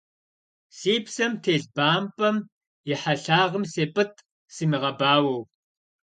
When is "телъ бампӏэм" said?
1.43-2.37